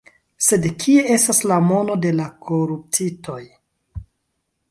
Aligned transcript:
Sed 0.43 0.63
kie 0.83 1.03
estas 1.15 1.41
la 1.51 1.59
mono 1.65 1.97
de 2.07 2.13
la 2.21 2.25
koruptitoj? 2.47 3.39